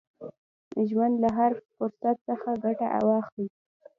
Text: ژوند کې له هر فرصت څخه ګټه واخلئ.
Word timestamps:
ژوند 0.89 1.13
کې 1.17 1.21
له 1.23 1.29
هر 1.37 1.51
فرصت 1.75 2.17
څخه 2.29 2.49
ګټه 2.63 2.87
واخلئ. 3.07 3.45